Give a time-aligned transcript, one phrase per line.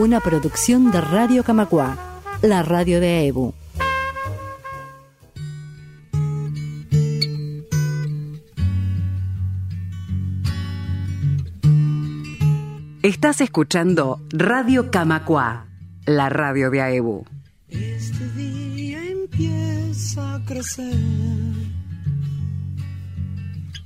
[0.00, 3.52] Una producción de Radio Camacua, la radio de EBU.
[13.02, 15.66] Estás escuchando Radio Camacua,
[16.06, 17.26] la radio de AEBU.
[17.68, 20.96] Este día empieza a crecer.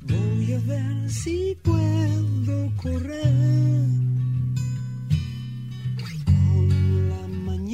[0.02, 4.13] Voy a ver si puedo correr.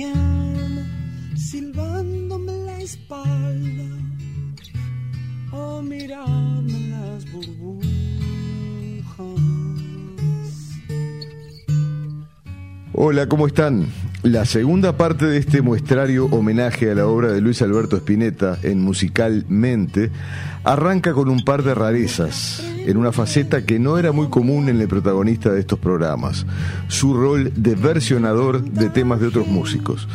[0.00, 0.86] Mañana
[1.36, 3.84] silbándome la espalda.
[5.52, 7.90] O mirarme las burbujas.
[12.94, 13.88] Hola, ¿cómo están?
[14.22, 18.82] La segunda parte de este muestrario homenaje a la obra de Luis Alberto Spinetta en
[18.82, 20.10] Musicalmente
[20.62, 24.78] arranca con un par de rarezas en una faceta que no era muy común en
[24.78, 26.44] el protagonista de estos programas,
[26.88, 30.06] su rol de versionador de temas de otros músicos.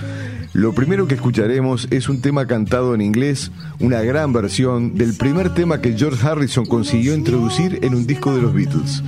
[0.53, 5.53] Lo primero que escucharemos es un tema cantado en inglés, una gran versión del primer
[5.55, 9.01] tema que George Harrison consiguió introducir en un disco de los Beatles.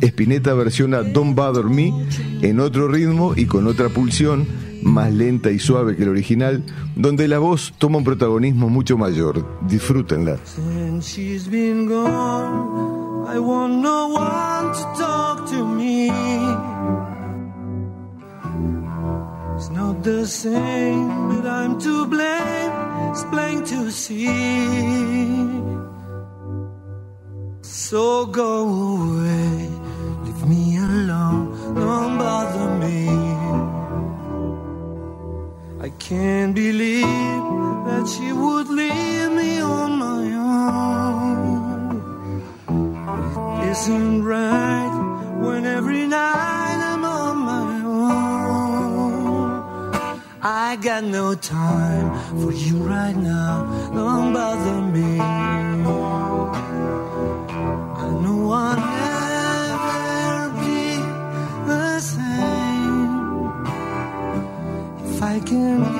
[0.00, 1.92] Spinetta versiona Don't Bother Me
[2.42, 4.46] en otro ritmo y con otra pulsión,
[4.82, 6.64] más lenta y suave que el original,
[6.96, 9.44] donde la voz toma un protagonismo mucho mayor.
[9.66, 10.38] Disfrútenla.
[19.56, 22.70] It's not the same, but I'm to blame.
[27.62, 29.68] So go away,
[51.00, 55.18] got no time for you right now, don't bother me.
[55.18, 55.74] I
[58.22, 58.76] know I'll
[59.56, 60.96] never be
[61.66, 63.64] the same
[65.06, 65.99] if I can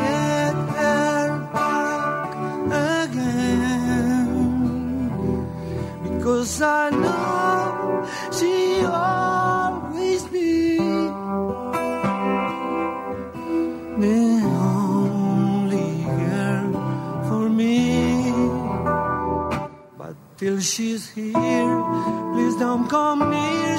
[20.41, 21.85] till she's here,
[22.33, 23.79] please don't come near,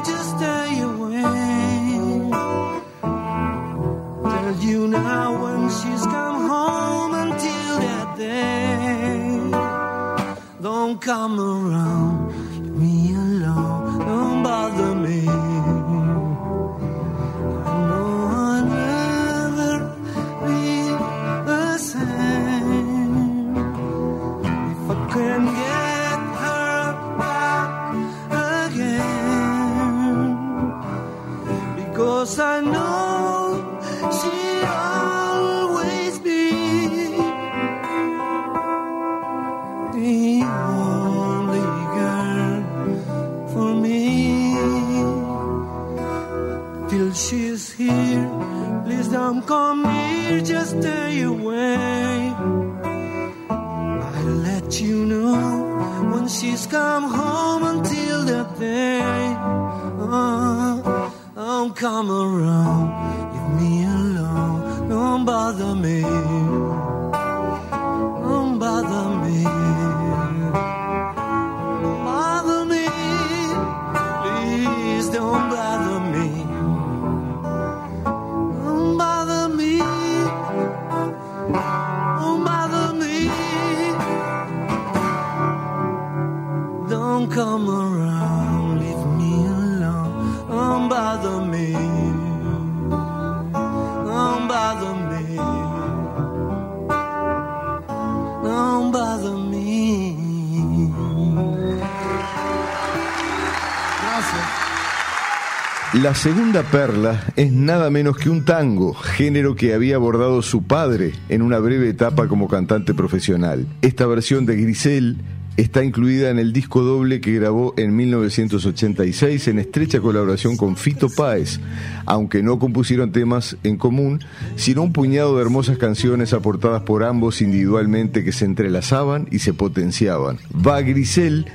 [106.02, 111.12] La segunda perla es nada menos que un tango, género que había abordado su padre
[111.30, 113.68] en una breve etapa como cantante profesional.
[113.84, 115.18] Esta versión de Grisel
[115.58, 121.08] está incluida en el disco doble que grabó en 1986 en estrecha colaboración con Fito
[121.08, 121.60] Páez,
[122.08, 124.22] aunque no compusieron temas en común,
[124.56, 129.54] sino un puñado de hermosas canciones aportadas por ambos individualmente que se entrelazaban y se
[129.54, 130.40] potenciaban.
[130.56, 131.46] Va Grisel,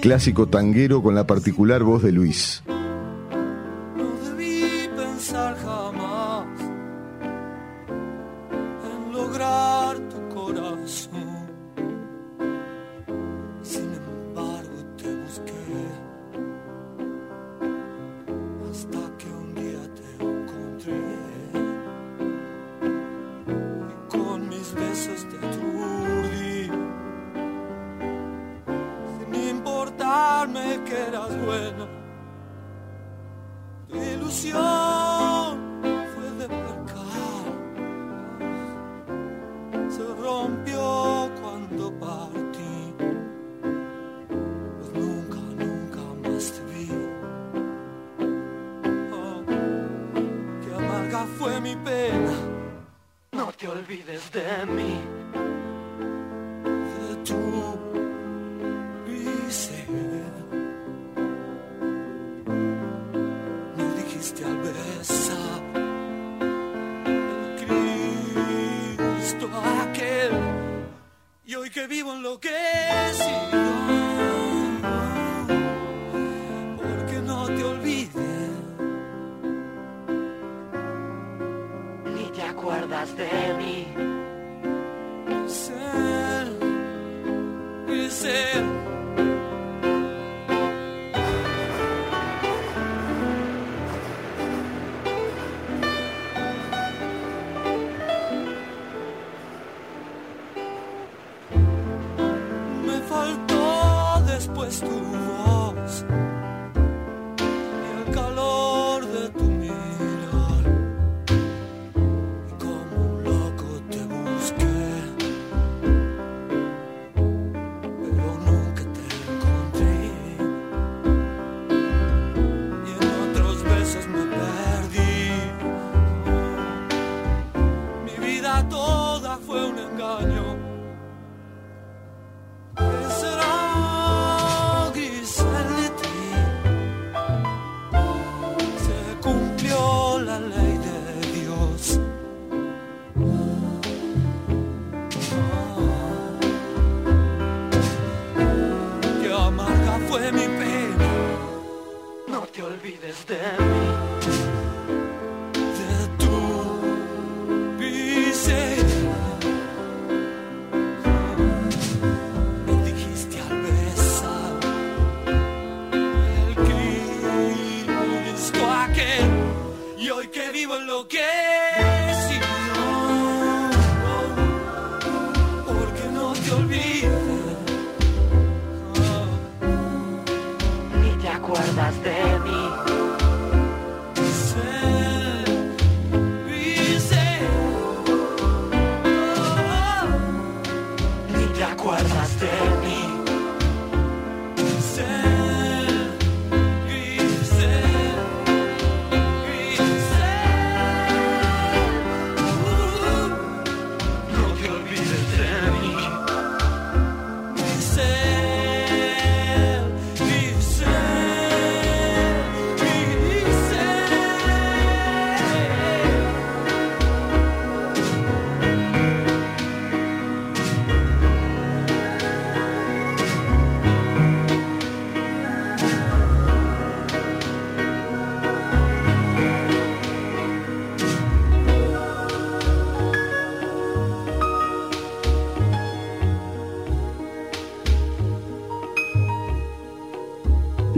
[0.00, 2.62] clásico tanguero con la particular voz de Luis.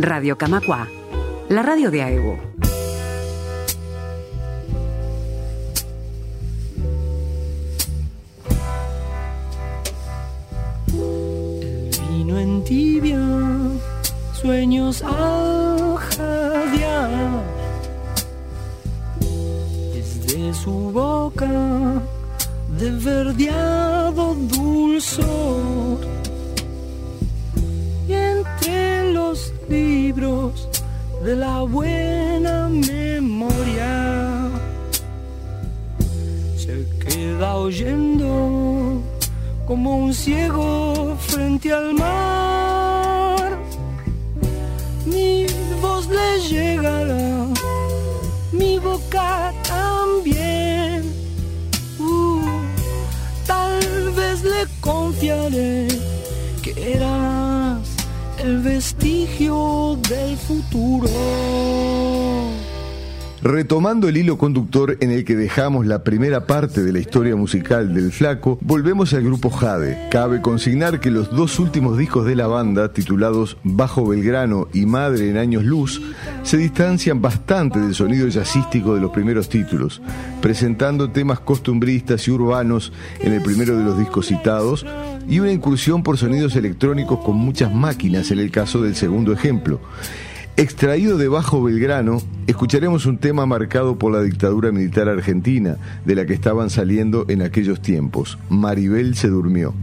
[0.04, 0.86] Radio Camacua,
[1.48, 2.38] la radio de AEBO.
[10.92, 13.18] El vino en tibia,
[14.34, 17.42] sueños al jadear.
[19.94, 21.48] Desde su boca,
[22.78, 26.23] de verdeado dulzor
[30.14, 34.48] de la buena memoria.
[36.56, 39.02] Se queda oyendo
[39.66, 43.58] como un ciego frente al mar.
[45.04, 45.46] Mi
[45.82, 47.46] voz le llegará,
[48.52, 51.02] mi boca también.
[51.98, 52.40] Uh,
[53.46, 53.80] tal
[54.12, 55.88] vez le confiaré
[56.62, 57.33] que eras
[58.44, 62.13] el vestigio del futuro.
[63.44, 67.92] Retomando el hilo conductor en el que dejamos la primera parte de la historia musical
[67.92, 70.08] del Flaco, volvemos al grupo Jade.
[70.10, 75.28] Cabe consignar que los dos últimos discos de la banda, titulados Bajo Belgrano y Madre
[75.28, 76.00] en Años Luz,
[76.42, 80.00] se distancian bastante del sonido jazzístico de los primeros títulos,
[80.40, 84.86] presentando temas costumbristas y urbanos en el primero de los discos citados
[85.28, 89.82] y una incursión por sonidos electrónicos con muchas máquinas en el caso del segundo ejemplo.
[90.56, 96.26] Extraído de Bajo Belgrano, escucharemos un tema marcado por la dictadura militar argentina, de la
[96.26, 98.38] que estaban saliendo en aquellos tiempos.
[98.50, 99.74] Maribel se durmió.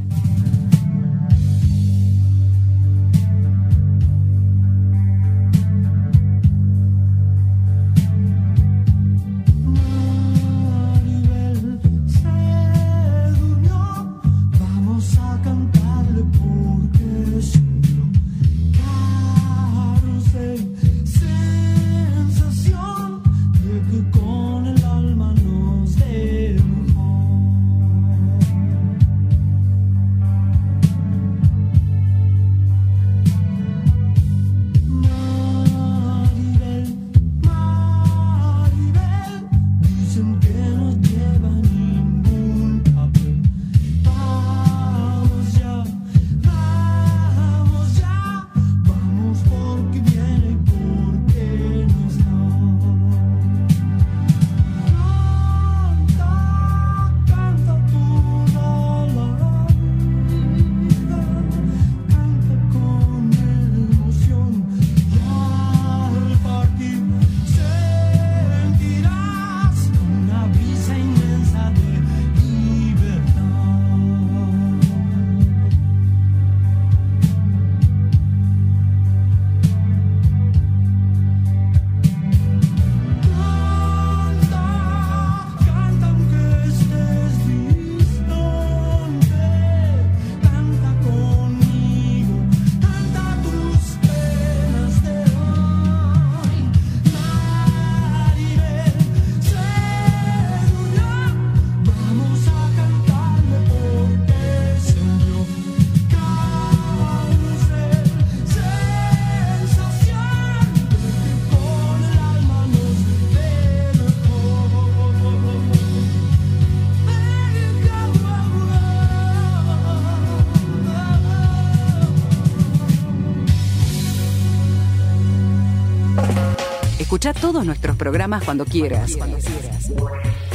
[127.12, 129.18] Escucha todos nuestros programas cuando quieras.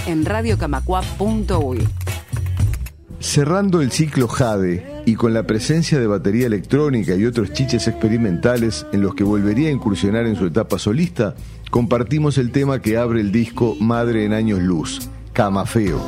[0.06, 1.86] En radiocamacua.uy.
[3.20, 8.86] Cerrando el ciclo Jade y con la presencia de batería electrónica y otros chiches experimentales
[8.94, 11.34] en los que volvería a incursionar en su etapa solista,
[11.70, 16.00] compartimos el tema que abre el disco Madre en Años Luz, Camafeo.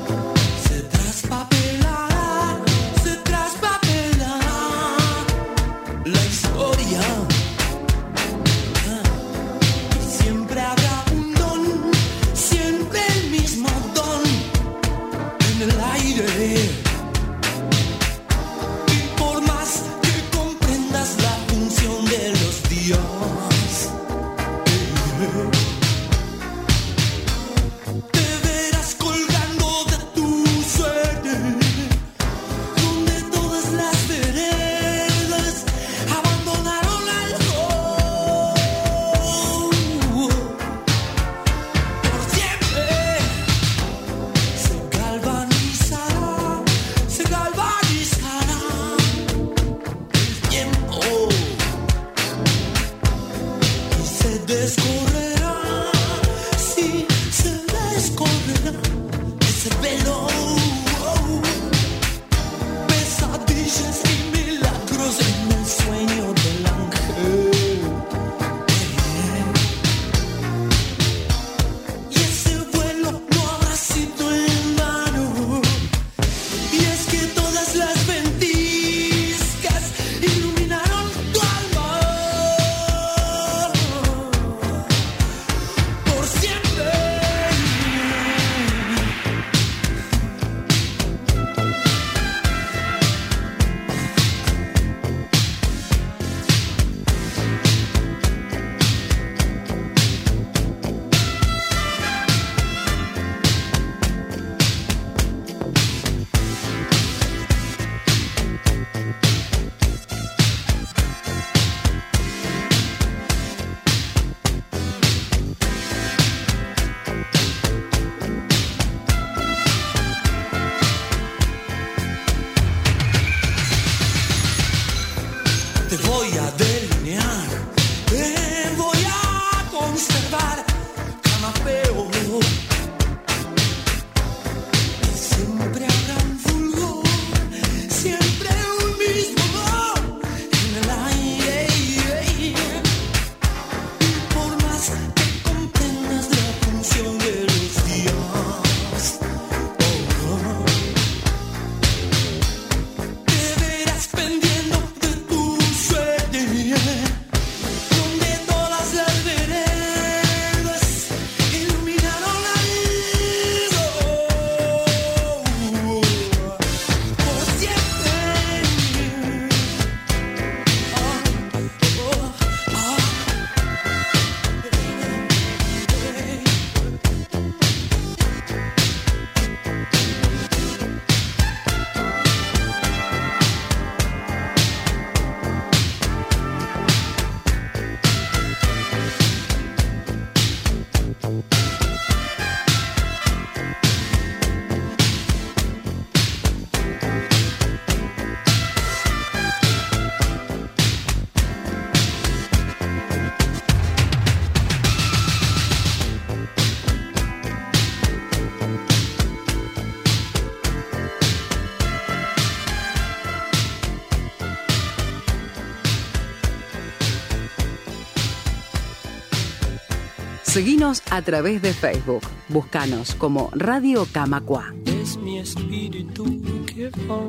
[220.69, 222.21] Seguinos a través de Facebook.
[222.51, 224.75] Búscanos como Radio Camacua.
[224.85, 226.25] Es mi espíritu
[226.67, 227.23] que va,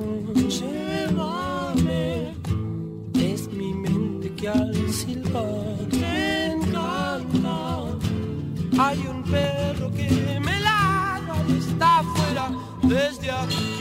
[0.49, 2.35] llévame.
[3.13, 7.85] Es mi mente que al silbar me encanta.
[8.77, 12.51] Hay un perro que me ladra y está afuera
[12.83, 13.78] desde aquí.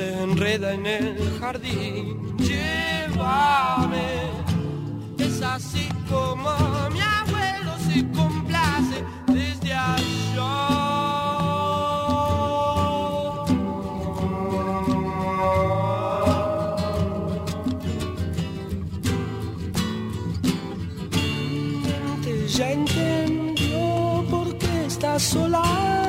[0.00, 2.34] Se enreda en el jardín.
[2.38, 4.08] Llévame,
[5.18, 6.50] es así como
[6.94, 10.56] mi abuelo se complace desde allá.
[22.56, 25.99] ya entendió por qué está sola.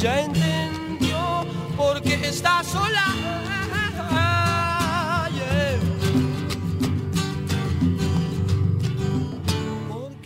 [0.00, 3.04] Ya entendió por qué está sola.
[5.34, 5.66] Yeah.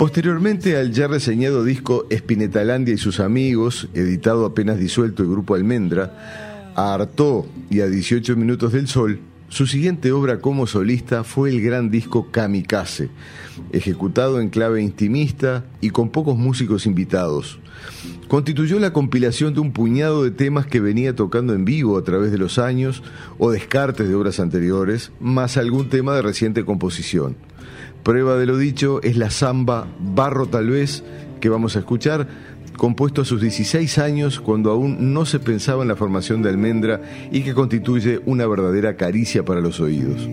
[0.01, 6.73] Posteriormente al ya reseñado disco Espinetalandia y sus amigos, editado apenas disuelto el grupo Almendra,
[6.75, 11.61] a Artó y a 18 Minutos del Sol, su siguiente obra como solista fue el
[11.61, 13.11] gran disco Kamikaze,
[13.73, 17.59] ejecutado en clave intimista y con pocos músicos invitados.
[18.29, 22.31] Constituyó la compilación de un puñado de temas que venía tocando en vivo a través
[22.31, 23.03] de los años
[23.39, 27.35] o descartes de obras anteriores, más algún tema de reciente composición.
[28.05, 31.03] Prueba de lo dicho es la samba Barro tal vez
[31.41, 32.29] que vamos a escuchar,
[32.81, 37.03] compuesto a sus 16 años cuando aún no se pensaba en la formación de Almendra
[37.31, 40.27] y que constituye una verdadera caricia para los oídos.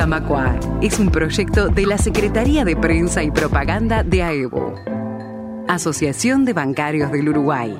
[0.00, 4.74] Camacua es un proyecto de la Secretaría de Prensa y Propaganda de AEBO,
[5.68, 7.78] Asociación de Bancarios del Uruguay.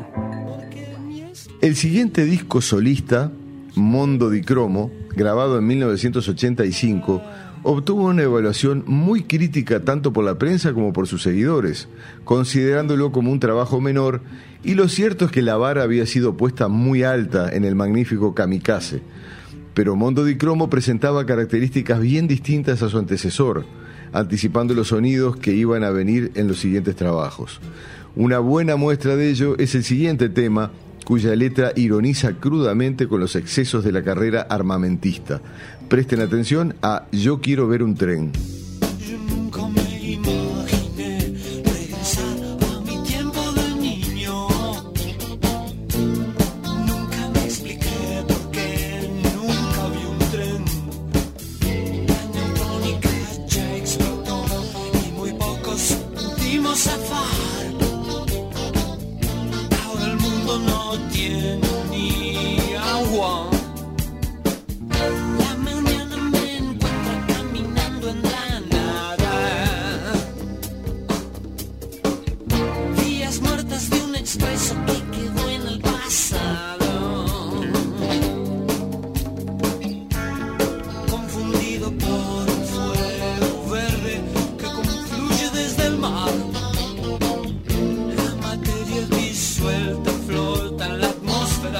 [1.62, 3.32] El siguiente disco solista,
[3.74, 7.22] Mondo di Cromo, grabado en 1985,
[7.62, 11.88] obtuvo una evaluación muy crítica tanto por la prensa como por sus seguidores,
[12.24, 14.20] considerándolo como un trabajo menor,
[14.62, 18.34] y lo cierto es que la vara había sido puesta muy alta en el magnífico
[18.34, 19.00] Kamikaze.
[19.74, 23.64] Pero Mondo di Cromo presentaba características bien distintas a su antecesor,
[24.12, 27.60] anticipando los sonidos que iban a venir en los siguientes trabajos.
[28.16, 30.72] Una buena muestra de ello es el siguiente tema,
[31.04, 35.40] cuya letra ironiza crudamente con los excesos de la carrera armamentista.
[35.88, 38.32] Presten atención a Yo quiero ver un tren.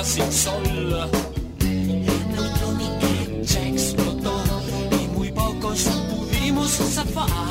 [0.05, 1.11] Sin sol.
[1.61, 3.09] Neutrónica
[3.43, 4.43] ya explotó
[4.93, 7.50] y muy pocos pudimos zafar.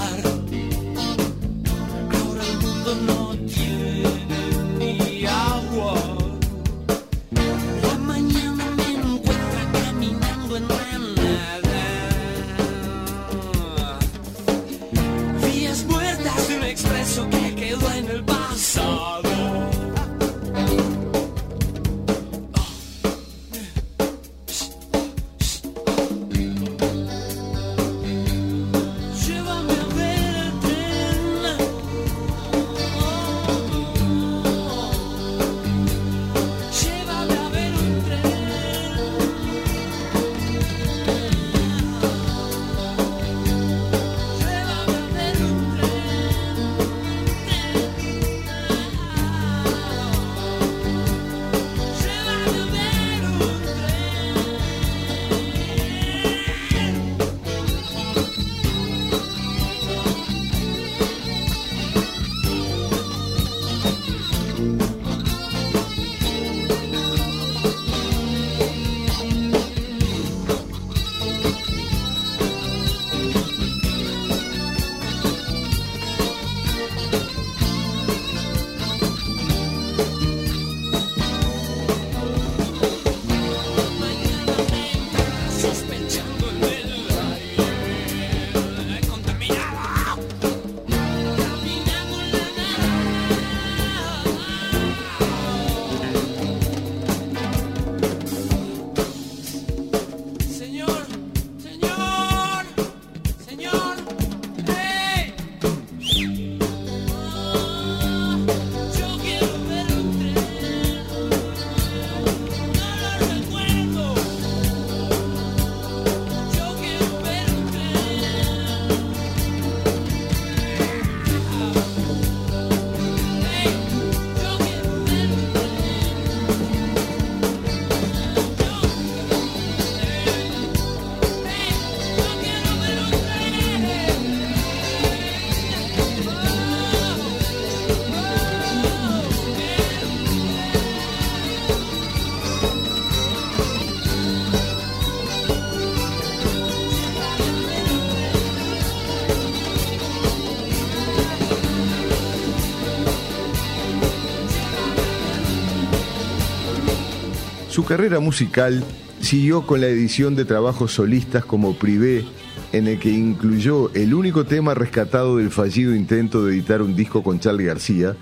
[157.90, 158.84] Carrera musical
[159.20, 162.24] siguió con la edición de trabajos solistas como Privé,
[162.72, 167.24] en el que incluyó el único tema rescatado del fallido intento de editar un disco
[167.24, 168.16] con Charlie García,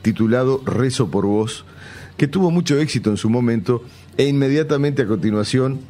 [0.00, 1.66] titulado Rezo por Vos,
[2.16, 3.82] que tuvo mucho éxito en su momento,
[4.16, 5.80] e inmediatamente a continuación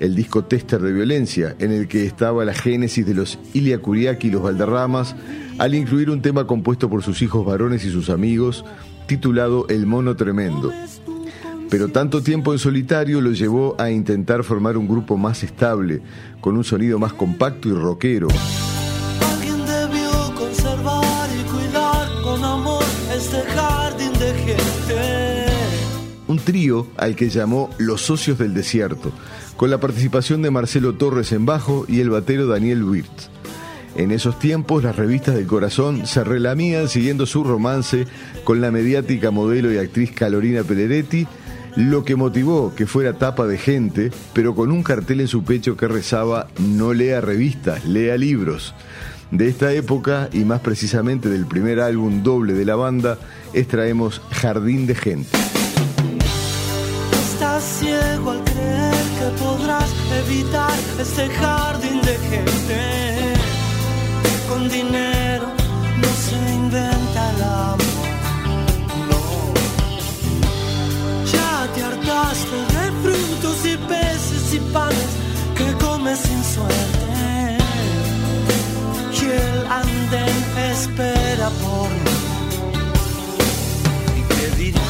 [0.00, 4.26] el disco Tester de Violencia, en el que estaba la génesis de los Ilia Kuriaki
[4.26, 5.14] y los Valderramas,
[5.58, 8.64] al incluir un tema compuesto por sus hijos varones y sus amigos,
[9.06, 10.72] titulado El Mono Tremendo.
[11.72, 16.02] Pero tanto tiempo en solitario lo llevó a intentar formar un grupo más estable,
[16.42, 18.28] con un sonido más compacto y rockero.
[19.32, 22.84] Alguien debió conservar y cuidar con amor
[23.16, 25.46] este jardín de gente.
[26.28, 29.10] Un trío al que llamó Los Socios del Desierto,
[29.56, 33.30] con la participación de Marcelo Torres en bajo y el batero Daniel Wirtz.
[33.96, 38.06] En esos tiempos las revistas del corazón se relamían siguiendo su romance
[38.44, 41.26] con la mediática modelo y actriz Calorina Peleretti,
[41.76, 45.76] lo que motivó que fuera tapa de gente, pero con un cartel en su pecho
[45.76, 48.74] que rezaba no lea revistas, lea libros.
[49.30, 53.18] De esta época, y más precisamente del primer álbum doble de la banda,
[53.54, 55.38] extraemos Jardín de Gente.
[57.12, 59.90] Estás ciego al creer que podrás
[60.26, 63.32] evitar este jardín de gente.
[64.48, 65.46] Con dinero
[65.96, 68.11] no se inventa el amor.
[72.32, 75.10] De frutos y peces y panes
[75.54, 77.58] que comes sin suerte.
[79.12, 80.38] Y el andén
[80.72, 82.16] espera por mí.
[84.18, 84.82] ¿Y qué dirás?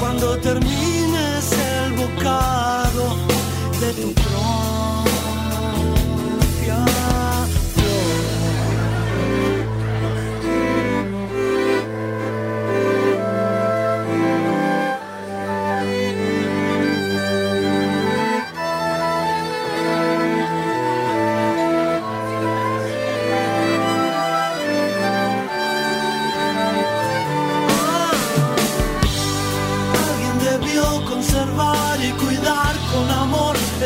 [0.00, 3.16] cuando termines el bocado
[3.80, 4.12] de tu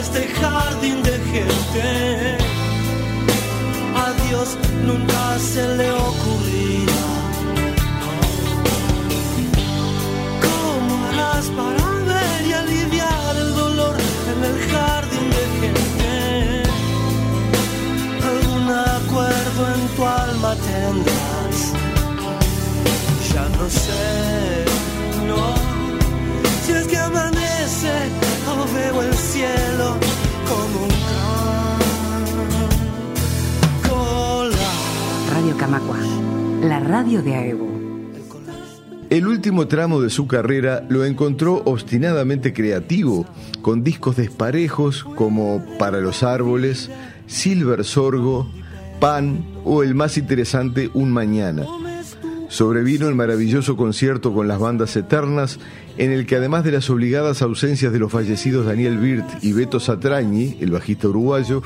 [0.02, 2.36] este jardín de gente.
[4.04, 6.51] A Dios nunca se le ocurrirá.
[36.62, 37.72] La radio de AEBO.
[39.10, 43.26] El último tramo de su carrera lo encontró obstinadamente creativo,
[43.60, 46.90] con discos desparejos como Para los Árboles,
[47.26, 48.50] Silver Sorgo,
[49.00, 51.66] Pan o el más interesante Un Mañana.
[52.52, 55.58] Sobrevino el maravilloso concierto con las bandas eternas,
[55.96, 59.80] en el que además de las obligadas ausencias de los fallecidos Daniel Birt y Beto
[59.80, 61.62] Satrañi, el bajista uruguayo,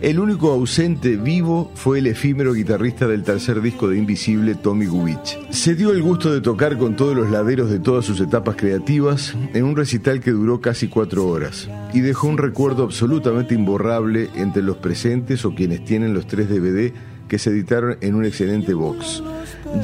[0.00, 5.38] el único ausente vivo fue el efímero guitarrista del tercer disco de Invisible, Tommy Gubich.
[5.50, 9.36] Se dio el gusto de tocar con todos los laderos de todas sus etapas creativas
[9.52, 14.62] en un recital que duró casi cuatro horas y dejó un recuerdo absolutamente imborrable entre
[14.62, 16.94] los presentes o quienes tienen los tres DVD
[17.30, 19.22] que se editaron en un excelente box.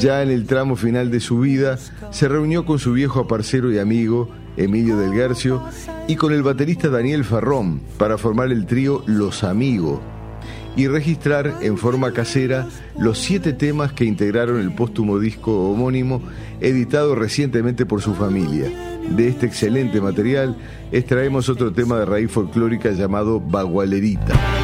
[0.01, 1.79] Ya en el tramo final de su vida,
[2.11, 5.63] se reunió con su viejo parcero y amigo, Emilio del Guercio,
[6.09, 10.01] y con el baterista Daniel Farrón para formar el trío Los Amigos
[10.75, 16.23] y registrar en forma casera los siete temas que integraron el póstumo disco homónimo
[16.61, 18.71] editado recientemente por su familia.
[19.09, 20.57] De este excelente material
[20.91, 24.56] extraemos otro tema de raíz folclórica llamado Bagualerita.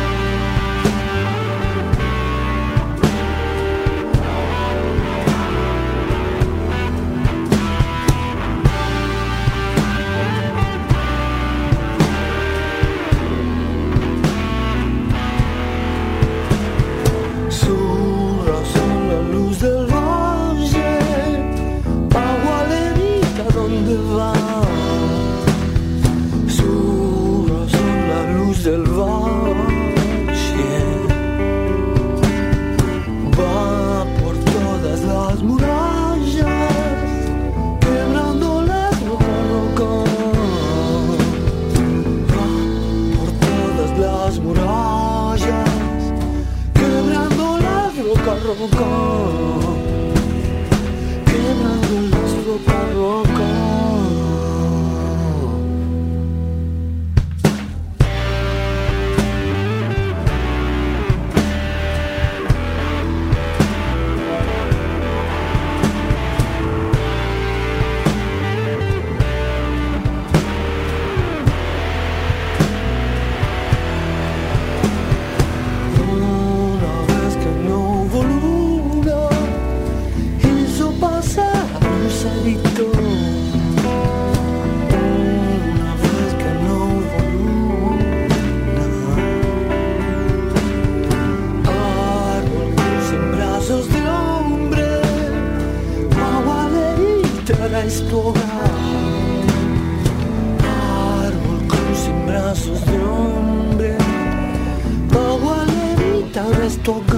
[106.33, 107.13] Agualerita es tu hogar.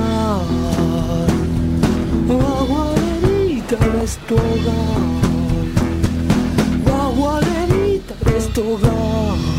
[8.36, 9.53] Es tu hogar.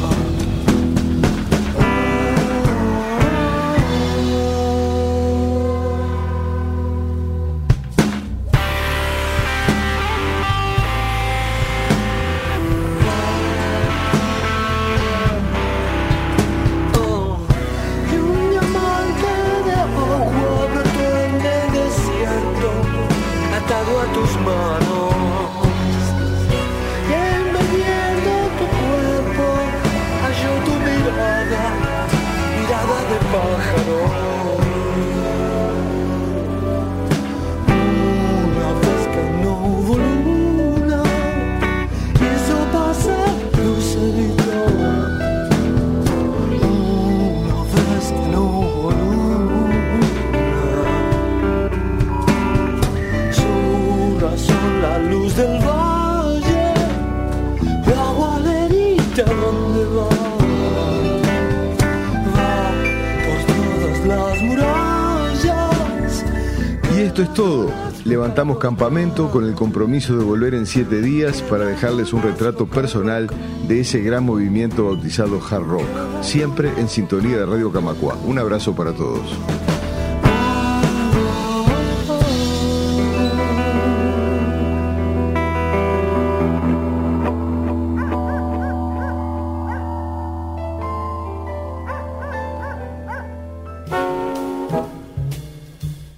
[67.16, 67.72] Esto es todo.
[68.04, 73.30] Levantamos campamento con el compromiso de volver en siete días para dejarles un retrato personal
[73.70, 75.86] de ese gran movimiento bautizado hard rock.
[76.22, 78.18] Siempre en sintonía de Radio Camacua.
[78.26, 79.22] Un abrazo para todos.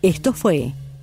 [0.01, 0.74] Esto fue